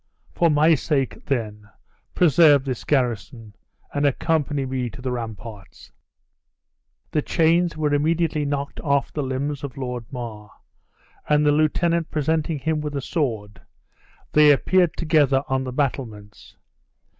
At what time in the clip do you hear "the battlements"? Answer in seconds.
15.65-16.55